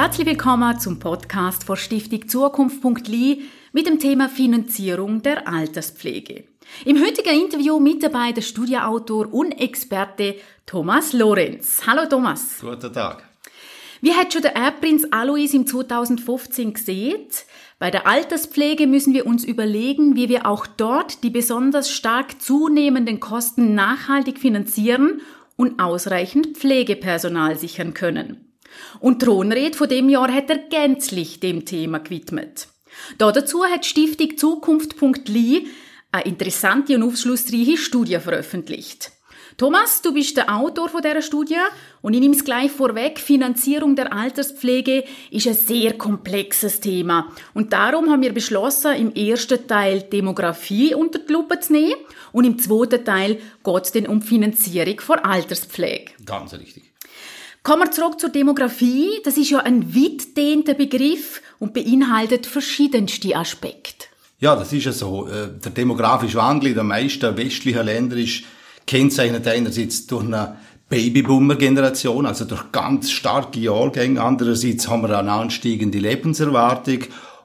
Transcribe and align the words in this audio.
Herzlich 0.00 0.28
willkommen 0.28 0.78
zum 0.78 1.00
Podcast 1.00 1.64
von 1.64 1.76
Stiftung 1.76 2.28
Zukunft.li 2.28 3.42
mit 3.72 3.88
dem 3.88 3.98
Thema 3.98 4.28
Finanzierung 4.28 5.22
der 5.22 5.48
Alterspflege. 5.48 6.44
Im 6.84 7.04
heutigen 7.04 7.34
Interview 7.34 7.80
mit 7.80 8.04
dabei 8.04 8.30
der 8.30 8.42
Studioautor 8.42 9.34
und 9.34 9.60
Experte 9.60 10.36
Thomas 10.66 11.12
Lorenz. 11.12 11.80
Hallo 11.84 12.08
Thomas. 12.08 12.58
Guten 12.60 12.92
Tag. 12.92 13.24
Wie 14.00 14.12
hat 14.12 14.32
schon 14.32 14.42
der 14.42 14.54
Erbprinz 14.54 15.04
Alois 15.10 15.52
im 15.52 15.66
2015 15.66 16.74
gesehen? 16.74 17.26
Bei 17.80 17.90
der 17.90 18.06
Alterspflege 18.06 18.86
müssen 18.86 19.14
wir 19.14 19.26
uns 19.26 19.42
überlegen, 19.42 20.14
wie 20.14 20.28
wir 20.28 20.46
auch 20.46 20.68
dort 20.68 21.24
die 21.24 21.30
besonders 21.30 21.90
stark 21.90 22.40
zunehmenden 22.40 23.18
Kosten 23.18 23.74
nachhaltig 23.74 24.38
finanzieren 24.38 25.22
und 25.56 25.80
ausreichend 25.80 26.56
Pflegepersonal 26.56 27.58
sichern 27.58 27.94
können. 27.94 28.47
Und 29.00 29.20
Thronred 29.20 29.76
von 29.76 29.88
dem 29.88 30.08
Jahr 30.08 30.32
hat 30.32 30.50
er 30.50 30.58
gänzlich 30.58 31.40
dem 31.40 31.64
Thema 31.64 31.98
gewidmet. 31.98 32.68
dazu 33.18 33.64
hat 33.64 33.86
Stiftung 33.86 34.36
Zukunft.li 34.36 35.68
eine 36.10 36.24
interessante 36.24 36.94
und 36.94 37.02
aufschlussreiche 37.02 37.76
Studie 37.76 38.18
veröffentlicht. 38.18 39.12
Thomas, 39.58 40.02
du 40.02 40.14
bist 40.14 40.36
der 40.36 40.54
Autor 40.54 40.88
von 40.88 41.02
dieser 41.02 41.20
Studie 41.20 41.58
und 42.00 42.14
ich 42.14 42.20
nehme 42.20 42.34
es 42.34 42.44
gleich 42.44 42.70
vorweg, 42.70 43.18
Finanzierung 43.18 43.96
der 43.96 44.12
Alterspflege 44.12 45.02
ist 45.32 45.48
ein 45.48 45.54
sehr 45.54 45.98
komplexes 45.98 46.78
Thema 46.78 47.32
und 47.54 47.72
darum 47.72 48.08
haben 48.08 48.22
wir 48.22 48.32
beschlossen, 48.32 48.94
im 48.94 49.12
ersten 49.14 49.66
Teil 49.66 50.02
Demografie 50.02 50.94
unter 50.94 51.18
die 51.18 51.32
Lupe 51.32 51.58
zu 51.58 51.72
nehmen 51.72 51.96
und 52.30 52.44
im 52.44 52.58
zweiten 52.60 53.04
Teil 53.04 53.40
geht 53.64 53.82
es 53.82 53.90
dann 53.90 54.06
um 54.06 54.22
Finanzierung 54.22 55.00
von 55.00 55.18
Alterspflege. 55.18 56.12
Ganz 56.24 56.54
richtig. 56.54 56.87
Kommen 57.62 57.82
wir 57.82 57.90
zurück 57.90 58.20
zur 58.20 58.30
Demografie. 58.30 59.20
Das 59.24 59.36
ist 59.36 59.50
ja 59.50 59.58
ein 59.58 59.94
weit 59.94 60.36
dehnter 60.36 60.74
Begriff 60.74 61.42
und 61.58 61.74
beinhaltet 61.74 62.46
verschiedenste 62.46 63.36
Aspekte. 63.36 64.06
Ja, 64.40 64.54
das 64.54 64.72
ist 64.72 64.84
ja 64.84 64.92
so. 64.92 65.26
Äh, 65.26 65.48
der 65.62 65.72
demografische 65.72 66.38
Wandel 66.38 66.70
in 66.70 66.76
den 66.76 66.86
meisten 66.86 67.36
westlichen 67.36 67.84
Ländern 67.84 68.20
ist 68.20 68.44
kennzeichnet 68.86 69.46
einerseits 69.46 70.06
durch 70.06 70.24
eine 70.24 70.56
Babyboomer-Generation, 70.88 72.24
also 72.24 72.44
durch 72.44 72.72
ganz 72.72 73.10
starke 73.10 73.60
Jahrgänge. 73.60 74.22
Andererseits 74.22 74.88
haben 74.88 75.02
wir 75.02 75.18
eine 75.18 75.32
ansteigende 75.32 75.98
Lebenserwartung 75.98 77.00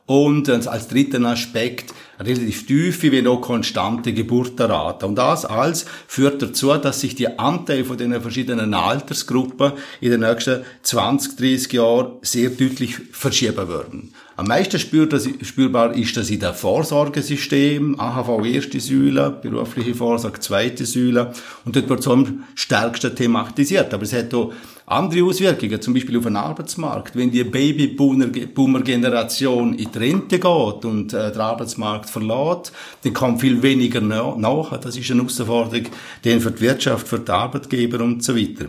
und 0.05 0.49
als 0.49 0.87
dritten 0.87 1.25
Aspekt 1.25 1.93
relativ 2.19 2.65
tiefe 2.65 3.11
wie 3.11 3.21
noch 3.21 3.41
konstante 3.41 4.13
Geburtenrate. 4.13 5.05
Und 5.05 5.15
das 5.15 5.45
alles 5.45 5.85
führt 6.07 6.41
dazu, 6.41 6.73
dass 6.75 7.01
sich 7.01 7.15
die 7.15 7.39
Anteile 7.39 7.85
von 7.85 7.97
den 7.97 8.19
verschiedenen 8.21 8.73
Altersgruppen 8.73 9.73
in 10.01 10.11
den 10.11 10.21
nächsten 10.21 10.63
20, 10.83 11.37
30 11.37 11.73
Jahren 11.73 12.11
sehr 12.21 12.49
deutlich 12.49 12.95
verschieben 13.11 13.67
würden. 13.67 14.13
Am 14.35 14.47
meisten 14.47 14.79
spürbar 14.79 15.93
ist 15.93 16.17
das 16.17 16.29
in 16.31 16.39
der 16.39 16.53
Vorsorgesystem, 16.53 17.99
AHV 17.99 18.45
erste 18.45 18.79
Säule, 18.79 19.29
berufliche 19.29 19.93
Vorsorge 19.93 20.39
zweite 20.39 20.85
Säule 20.85 21.31
und 21.65 21.75
dort 21.75 21.87
wird 21.87 21.99
es 21.99 22.07
am 22.07 22.43
stärksten 22.55 23.15
thematisiert. 23.15 23.93
Aber 23.93 24.03
es 24.03 24.13
hat 24.13 24.33
auch 24.33 24.51
andere 24.85 25.23
Auswirkungen, 25.23 25.81
zum 25.81 25.93
Beispiel 25.93 26.17
auf 26.17 26.25
den 26.25 26.35
Arbeitsmarkt. 26.35 27.15
Wenn 27.15 27.31
die 27.31 27.41
Babyboomer-Generation 27.43 29.75
in 29.75 29.91
die 29.91 29.97
Rente 29.97 30.39
geht 30.39 30.85
und 30.85 31.13
äh, 31.13 31.31
den 31.31 31.41
Arbeitsmarkt 31.41 32.09
verlässt, 32.09 32.73
dann 33.03 33.13
kommt 33.13 33.39
viel 33.41 33.61
weniger 33.63 34.01
nach. 34.01 34.77
Das 34.77 34.97
ist 34.97 35.09
eine 35.09 35.21
Herausforderung 35.21 35.87
für 36.21 36.51
die 36.51 36.61
Wirtschaft, 36.61 37.07
für 37.07 37.19
die 37.19 37.31
Arbeitgeber 37.31 38.03
und 38.03 38.23
so 38.23 38.35
weiter. 38.35 38.65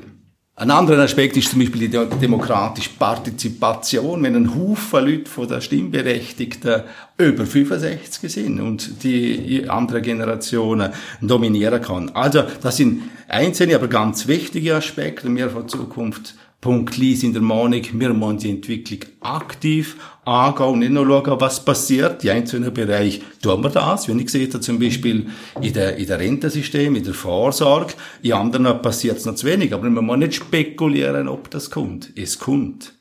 Ein 0.57 0.71
anderer 0.71 1.03
Aspekt 1.03 1.37
ist 1.37 1.51
zum 1.51 1.59
Beispiel 1.59 1.89
die 1.89 2.19
demokratische 2.21 2.91
Partizipation, 2.97 4.23
wenn 4.23 4.37
ein 4.37 4.55
Haufen 4.55 5.05
Leute 5.05 5.29
von 5.29 5.49
der 5.49 5.61
Stimmberechtigten 5.61 6.83
über 7.19 7.45
65 7.45 8.33
sind 8.33 8.61
und 8.61 9.03
die 9.03 9.69
andere 9.69 10.01
Generationen 10.01 10.93
dominieren 11.21 11.83
kann. 11.83 12.11
Also 12.11 12.45
das 12.63 12.77
sind 12.77 13.03
einzelne, 13.27 13.75
aber 13.75 13.89
ganz 13.89 14.29
wichtige 14.29 14.77
Aspekte 14.77 15.29
mehr 15.29 15.51
von 15.51 15.69
Zukunft 15.69 16.37
Punkt 16.65 16.97
Lies 16.97 17.23
in 17.23 17.35
der 17.35 17.43
Meinung, 17.43 17.83
wir 17.93 18.15
müssen 18.15 18.39
die 18.39 18.49
Entwicklung 18.49 19.01
aktiv 19.21 19.99
angehen 20.25 20.67
und 20.67 20.79
nicht 20.79 20.93
nur 20.93 21.07
schauen, 21.07 21.39
was 21.39 21.63
passiert. 21.63 22.23
Die 22.23 22.31
einzelnen 22.31 22.73
Bereiche 22.73 23.21
tun 23.43 23.63
wir 23.63 23.69
das. 23.69 24.09
Wenn 24.09 24.19
ich 24.19 24.31
sehe, 24.31 24.49
zum 24.49 24.79
Beispiel 24.79 25.27
in 25.61 25.73
der, 25.75 25.99
in 25.99 26.07
der 26.07 26.19
Rentensystem, 26.19 26.97
in 26.97 27.05
der 27.05 27.13
Vorsorge. 27.13 27.93
In 28.23 28.33
anderen 28.33 28.81
passiert 28.81 29.19
es 29.19 29.27
noch 29.27 29.35
zu 29.35 29.47
wenig. 29.47 29.75
Aber 29.75 29.91
man 29.91 30.07
muss 30.07 30.17
nicht 30.17 30.37
spekulieren, 30.37 31.29
ob 31.29 31.51
das 31.51 31.71
kommt. 31.71 32.11
Es 32.17 32.39
kommt. 32.39 32.95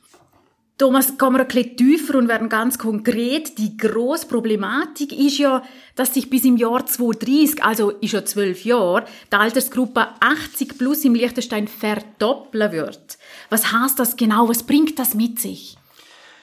Thomas, 0.76 1.16
kommen 1.18 1.36
wir 1.36 1.42
ein 1.42 1.46
bisschen 1.46 1.76
tiefer 1.76 2.18
und 2.18 2.26
werden 2.26 2.48
ganz 2.48 2.78
konkret. 2.78 3.58
Die 3.58 3.76
grosse 3.76 4.26
Problematik 4.26 5.12
ist 5.16 5.38
ja, 5.38 5.62
dass 5.94 6.12
sich 6.12 6.28
bis 6.28 6.44
im 6.44 6.56
Jahr 6.56 6.84
2030, 6.84 7.62
also 7.62 7.90
ist 7.90 8.12
ja 8.12 8.24
zwölf 8.24 8.64
Jahre, 8.64 9.04
die 9.32 9.36
Altersgruppe 9.36 10.08
80 10.18 10.76
plus 10.76 11.04
im 11.04 11.14
Liechtenstein 11.14 11.68
verdoppeln 11.68 12.72
wird. 12.72 13.18
Was 13.50 13.72
heißt 13.72 14.00
das 14.00 14.16
genau? 14.16 14.48
Was 14.48 14.64
bringt 14.64 14.98
das 14.98 15.14
mit 15.14 15.38
sich? 15.38 15.76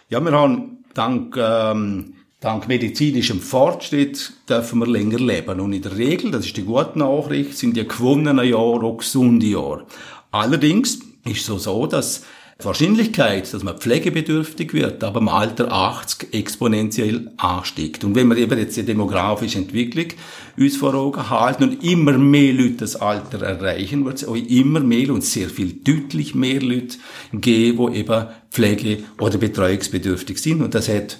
Ja, 0.07 0.21
wir 0.21 0.31
haben 0.31 0.85
dank, 0.93 1.35
ähm, 1.35 2.13
dank 2.39 2.69
medizinischem 2.69 3.41
Fortschritt 3.41 4.31
dürfen 4.47 4.79
wir 4.79 4.87
länger 4.87 5.19
leben. 5.19 5.59
Und 5.59 5.73
in 5.73 5.81
der 5.81 5.97
Regel, 5.97 6.31
das 6.31 6.45
ist 6.45 6.55
die 6.55 6.63
gute 6.63 6.97
Nachricht, 6.97 7.57
sind 7.57 7.75
die 7.75 7.85
gewonnenen 7.85 8.47
Jahre 8.47 8.85
auch 8.85 8.97
gesunde 8.97 9.47
Jahre. 9.47 9.85
Allerdings 10.31 10.99
ist 11.25 11.49
es 11.49 11.63
so, 11.63 11.85
dass 11.85 12.23
Wahrscheinlichkeit, 12.65 13.53
dass 13.53 13.63
man 13.63 13.77
pflegebedürftig 13.77 14.73
wird, 14.73 15.03
aber 15.03 15.19
im 15.19 15.29
Alter 15.29 15.71
80 15.71 16.33
exponentiell 16.33 17.31
ansteigt. 17.37 18.03
Und 18.03 18.15
wenn 18.15 18.27
wir 18.27 18.37
eben 18.37 18.57
jetzt 18.57 18.77
die 18.77 18.83
demografische 18.83 19.59
Entwicklung 19.59 20.07
uns 20.57 20.77
vor 20.77 20.93
Augen 20.93 21.29
halten 21.29 21.63
und 21.63 21.83
immer 21.83 22.17
mehr 22.17 22.53
Leute 22.53 22.77
das 22.77 22.95
Alter 22.95 23.41
erreichen, 23.41 24.05
wird 24.05 24.17
es 24.17 24.27
auch 24.27 24.35
immer 24.35 24.79
mehr 24.79 25.13
und 25.13 25.23
sehr 25.23 25.49
viel 25.49 25.73
deutlich 25.73 26.35
mehr 26.35 26.61
Leute 26.61 26.97
geben, 27.33 27.93
die 27.93 27.99
eben 27.99 28.25
pflege- 28.51 29.03
oder 29.19 29.37
betreuungsbedürftig 29.37 30.37
sind. 30.37 30.61
Und 30.61 30.75
das 30.75 30.89
hat 30.89 31.19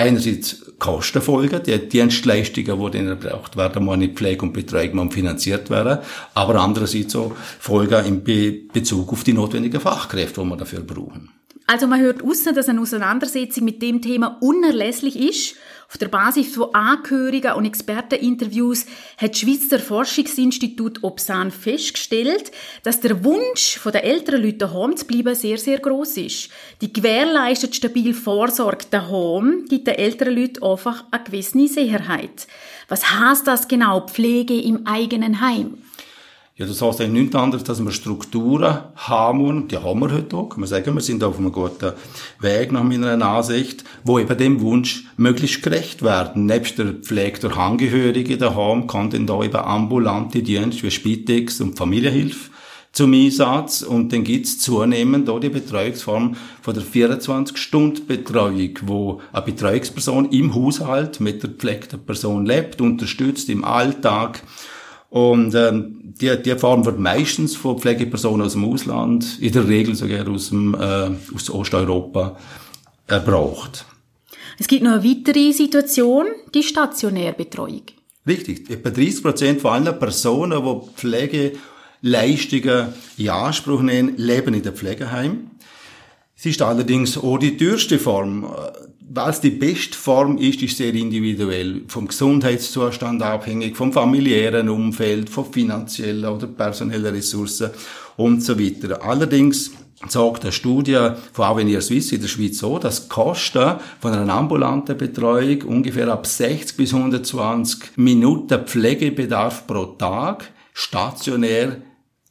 einerseits 0.00 0.72
Kostenfolgen, 0.78 1.62
die 1.62 1.88
Dienstleistungen, 1.88 2.80
die 2.80 2.98
dann 2.98 3.08
erbracht 3.08 3.56
werden, 3.56 3.84
müssen 3.84 4.02
in 4.02 4.14
Pflege 4.14 4.42
und 4.42 4.52
Betreuung 4.52 5.10
finanziert 5.10 5.68
werden, 5.70 5.98
aber 6.34 6.56
andererseits 6.56 7.14
auch 7.16 7.32
Folgen 7.58 8.06
in 8.06 8.68
Bezug 8.72 9.12
auf 9.12 9.24
die 9.24 9.34
notwendigen 9.34 9.80
Fachkräfte, 9.80 10.42
die 10.42 10.48
wir 10.48 10.56
dafür 10.56 10.80
brauchen. 10.80 11.39
Also 11.70 11.86
man 11.86 12.00
hört 12.00 12.24
aus, 12.24 12.42
dass 12.42 12.68
eine 12.68 12.80
Auseinandersetzung 12.80 13.64
mit 13.64 13.80
dem 13.80 14.02
Thema 14.02 14.38
unerlässlich 14.40 15.14
ist. 15.14 15.54
Auf 15.88 15.98
der 15.98 16.08
Basis 16.08 16.52
von 16.52 16.74
Angehörigen 16.74 17.52
und 17.52 17.64
Experteninterviews 17.64 18.86
hat 19.16 19.30
das 19.30 19.38
Schweizer 19.38 19.78
Forschungsinstitut 19.78 21.04
Obsan 21.04 21.52
festgestellt, 21.52 22.50
dass 22.82 22.98
der 22.98 23.22
Wunsch 23.22 23.78
der 23.84 24.02
älteren 24.02 24.42
Leute 24.42 24.58
daheim 24.58 24.96
zu 24.96 25.06
bleiben 25.06 25.36
sehr, 25.36 25.58
sehr 25.58 25.78
groß 25.78 26.16
ist. 26.16 26.48
Die 26.80 26.92
gewährleistet 26.92 27.76
stabil 27.76 28.14
Vorsorge 28.14 28.86
daheim 28.90 29.64
gibt 29.68 29.86
den 29.86 29.94
älteren 29.94 30.34
Leuten 30.34 30.64
einfach 30.64 31.04
eine 31.12 31.22
gewisse 31.22 31.68
Sicherheit. 31.68 32.48
Was 32.88 33.12
heißt 33.12 33.46
das 33.46 33.68
genau, 33.68 34.08
Pflege 34.08 34.60
im 34.60 34.88
eigenen 34.88 35.40
Heim? 35.40 35.78
Ja, 36.60 36.66
das 36.66 36.82
heißt 36.82 37.00
eigentlich 37.00 37.22
nichts 37.22 37.36
anderes, 37.36 37.64
dass 37.64 37.82
wir 37.82 37.90
Strukturen 37.90 38.80
haben 38.94 39.40
und 39.46 39.72
die 39.72 39.78
haben 39.78 39.98
wir 40.00 40.12
heute 40.12 40.36
auch. 40.36 40.50
Kann 40.50 40.60
man 40.60 40.68
sagen, 40.68 40.94
wir 40.94 41.00
sind 41.00 41.24
auf 41.24 41.38
einem 41.38 41.52
guten 41.52 41.94
Weg 42.38 42.70
nach 42.70 42.82
meiner 42.82 43.24
Ansicht, 43.26 43.82
wo 44.04 44.18
eben 44.18 44.36
dem 44.36 44.60
Wunsch 44.60 45.04
möglichst 45.16 45.62
gerecht 45.62 46.02
werden. 46.02 46.44
Nebst 46.44 46.76
der 46.76 46.92
Pflege 46.92 47.40
durch 47.40 47.56
Angehörige 47.56 48.36
daheim 48.36 48.86
kann 48.86 49.08
dann 49.08 49.26
da 49.26 49.42
eben 49.42 49.56
ambulante 49.56 50.42
Dienste 50.42 50.82
wie 50.82 50.90
Spitex 50.90 51.62
und 51.62 51.78
Familienhilfe 51.78 52.50
zum 52.92 53.14
Einsatz 53.14 53.80
und 53.80 54.12
dann 54.12 54.22
gibt's 54.22 54.58
zunehmend 54.58 55.30
auch 55.30 55.40
die 55.40 55.48
Betreuungsform 55.48 56.36
von 56.60 56.74
der 56.74 56.82
24-Stunden-Betreuung, 56.82 58.80
wo 58.82 59.22
eine 59.32 59.46
Betreuungsperson 59.46 60.30
im 60.30 60.54
Haushalt 60.54 61.20
mit 61.20 61.42
der 61.42 61.52
gepflegten 61.52 62.04
Person 62.04 62.44
lebt, 62.44 62.82
unterstützt 62.82 63.48
im 63.48 63.64
Alltag 63.64 64.42
und 65.10 65.54
ähm, 65.56 66.00
die, 66.02 66.40
die 66.40 66.56
Form 66.56 66.84
wird 66.84 66.98
meistens 66.98 67.56
von 67.56 67.78
Pflegepersonen 67.78 68.46
aus 68.46 68.52
dem 68.52 68.64
Ausland, 68.64 69.38
in 69.40 69.52
der 69.52 69.68
Regel 69.68 69.94
sogar 69.96 70.26
aus, 70.28 70.50
dem, 70.50 70.74
äh, 70.74 71.10
aus 71.34 71.50
Osteuropa, 71.50 72.38
erbraucht. 73.08 73.84
Es 74.58 74.68
gibt 74.68 74.82
noch 74.84 74.92
eine 74.92 75.04
weitere 75.04 75.52
Situation, 75.52 76.26
die 76.54 76.62
Stationärbetreuung. 76.62 77.82
Richtig. 78.26 78.70
Etwa 78.70 78.90
30 78.90 79.22
Prozent 79.22 79.60
von 79.60 79.72
allen 79.72 79.98
Personen, 79.98 80.62
die 80.62 80.80
Pflegeleistungen 80.94 82.92
in 83.16 83.28
Anspruch 83.30 83.82
nehmen, 83.82 84.16
leben 84.16 84.54
in 84.54 84.62
der 84.62 84.72
Pflegeheim. 84.72 85.50
Es 86.36 86.46
ist 86.46 86.62
allerdings 86.62 87.18
auch 87.18 87.38
die 87.38 87.56
teuerste 87.56 87.98
Form 87.98 88.44
was 89.12 89.40
die 89.40 89.50
beste 89.50 89.98
Form 89.98 90.38
ist, 90.38 90.62
ist 90.62 90.76
sehr 90.76 90.94
individuell. 90.94 91.82
Vom 91.88 92.06
Gesundheitszustand 92.06 93.20
abhängig, 93.22 93.76
vom 93.76 93.92
familiären 93.92 94.68
Umfeld, 94.68 95.28
von 95.28 95.52
finanziellen 95.52 96.30
oder 96.30 96.46
personellen 96.46 97.12
Ressourcen 97.12 97.70
und 98.16 98.44
so 98.44 98.58
weiter. 98.58 99.02
Allerdings 99.02 99.72
sagt 100.08 100.44
eine 100.44 100.52
Studie 100.52 101.08
von 101.32 101.44
Avenir 101.44 101.80
Suisse 101.80 102.14
in 102.14 102.20
der 102.20 102.28
Schweiz 102.28 102.58
so, 102.58 102.78
dass 102.78 103.08
Kosten 103.08 103.80
von 104.00 104.12
einer 104.12 104.32
ambulanten 104.32 104.96
Betreuung 104.96 105.62
ungefähr 105.62 106.06
ab 106.06 106.24
60 106.24 106.76
bis 106.76 106.94
120 106.94 107.96
Minuten 107.96 108.64
Pflegebedarf 108.64 109.66
pro 109.66 109.86
Tag 109.86 110.52
stationär 110.72 111.82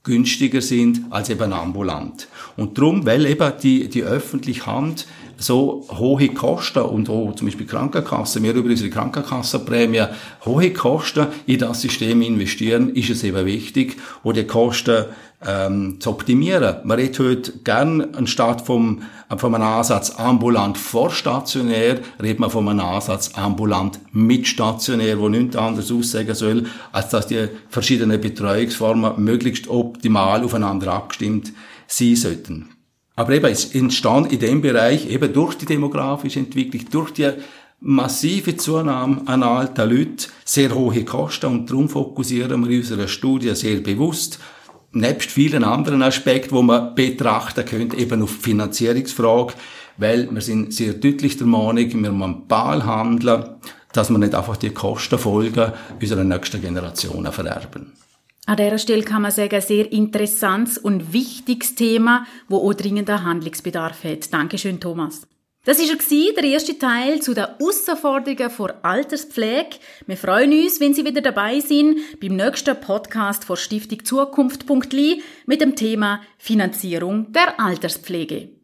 günstiger 0.04 0.62
sind 0.62 1.02
als 1.10 1.30
eben 1.30 1.52
ambulant. 1.52 2.30
Und 2.56 2.78
darum, 2.78 3.06
weil 3.06 3.26
eben 3.26 3.52
die, 3.62 3.90
die 3.90 4.04
öffentliche 4.04 4.66
Hand 4.66 5.06
so 5.40 5.88
hohe 5.98 6.30
Kosten 6.30 6.84
und 6.84 7.10
auch 7.10 7.34
zum 7.34 7.48
Beispiel 7.48 7.66
Krankenkassen, 7.66 8.44
wir 8.44 8.54
über 8.54 8.70
unsere 8.70 8.90
Krankenkassenprämie 8.90 10.04
hohe 10.46 10.72
Kosten 10.74 11.28
in 11.46 11.60
das 11.60 11.82
System 11.82 12.22
investieren, 12.22 12.90
ist 12.90 13.10
es 13.10 13.24
eben 13.24 13.46
wichtig, 13.46 13.98
wo 14.24 14.32
die 14.34 14.44
Kosten 14.44 15.06
ähm, 15.46 16.02
zu 16.02 16.10
optimieren. 16.10 16.78
Man 16.84 17.00
redet 17.00 17.20
heute 17.20 17.54
gern 17.64 18.14
anstatt 18.16 18.62
vom, 18.62 19.04
von 19.38 19.56
einem 19.56 19.64
Ansatz 19.64 20.12
ambulant 20.12 20.78
vorstationär, 20.78 22.00
redet 22.22 22.40
man 22.40 22.50
von 22.50 22.68
einem 22.68 22.82
Ansatz 22.82 23.32
ambulant 23.36 24.00
mitstationär, 24.12 25.20
wo 25.20 25.30
nichts 25.30 25.56
anderes 25.56 25.92
aussagen 25.92 26.36
soll, 26.36 26.66
als 26.92 27.10
dass 27.10 27.28
die 27.28 27.48
verschiedenen 27.70 28.20
Betreuungsformen 28.20 29.24
möglichst 29.24 29.70
optimal 29.70 30.44
aufeinander 30.44 30.92
abgestimmt 30.92 31.54
sein 31.88 32.16
sollten. 32.16 32.70
Aber 33.20 33.34
eben, 33.34 33.52
es 33.52 33.76
entstand 33.76 34.32
in 34.32 34.40
dem 34.40 34.62
Bereich 34.62 35.10
eben 35.10 35.34
durch 35.34 35.56
die 35.56 35.66
demografische 35.66 36.40
Entwicklung, 36.40 36.86
durch 36.90 37.12
die 37.12 37.30
massive 37.82 38.56
Zunahme 38.56 39.24
an 39.26 39.44
alten 39.44 39.90
Leuten 39.90 40.28
sehr 40.46 40.74
hohe 40.74 41.04
Kosten 41.04 41.48
und 41.48 41.70
darum 41.70 41.90
fokussieren 41.90 42.64
wir 42.64 42.70
in 42.70 42.78
unserer 42.78 43.10
Studie 43.10 43.54
sehr 43.56 43.82
bewusst, 43.82 44.40
nebst 44.94 45.32
vielen 45.32 45.66
anderen 45.66 46.02
Aspekten, 46.02 46.56
wo 46.56 46.62
man 46.62 46.96
betrachten 46.96 47.66
könnte, 47.66 47.98
eben 47.98 48.24
auf 48.24 48.38
die 48.38 48.52
Finanzierungsfrage, 48.52 49.54
weil 49.98 50.32
wir 50.32 50.42
sind 50.42 50.74
sehr 50.74 50.94
deutlich 50.94 51.36
der 51.36 51.48
Meinung, 51.48 51.92
wir 51.92 52.12
müssen 52.14 52.48
bald 52.48 52.86
handeln, 52.86 53.44
dass 53.92 54.10
wir 54.10 54.18
nicht 54.18 54.34
einfach 54.34 54.56
die 54.56 54.70
Kostenfolgen 54.70 55.74
unserer 56.00 56.24
nächsten 56.24 56.62
Generationen 56.62 57.34
vererben. 57.34 57.92
An 58.50 58.58
dieser 58.58 58.80
Stelle 58.80 59.04
kann 59.04 59.22
man 59.22 59.30
sagen, 59.30 59.54
ein 59.54 59.62
sehr 59.62 59.92
interessantes 59.92 60.80
und 60.80 61.14
wichtiges 61.14 61.76
Thema, 61.76 62.26
wo 62.48 62.58
auch 62.58 62.74
dringender 62.74 63.24
Handlungsbedarf 63.24 64.04
hat. 64.04 64.34
Dankeschön, 64.34 64.80
Thomas. 64.80 65.28
Das 65.66 65.78
war 65.78 65.86
er, 65.86 66.34
der 66.34 66.44
erste 66.46 66.80
Teil 66.80 67.22
zu 67.22 67.36
den 67.36 67.46
Herausforderungen 67.46 68.50
vor 68.50 68.74
Alterspflege. 68.82 69.78
Wir 70.08 70.18
freuen 70.18 70.52
uns, 70.52 70.80
wenn 70.80 70.96
Sie 70.96 71.06
wieder 71.06 71.22
dabei 71.22 71.60
sind 71.60 72.00
beim 72.20 72.38
nächsten 72.38 72.76
Podcast 72.82 73.44
von 73.46 73.56
Stiftung 73.56 74.04
Zukunft.li 74.04 75.22
mit 75.46 75.62
dem 75.62 75.76
Thema 75.76 76.22
Finanzierung 76.40 77.32
der 77.32 77.60
Alterspflege. 77.60 78.59